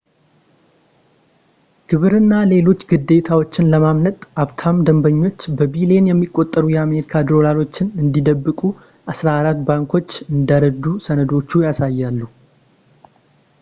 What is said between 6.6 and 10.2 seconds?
የአሜሪካ ዶላሮችን እንዲደብቁ አስራ አራት ባንኮች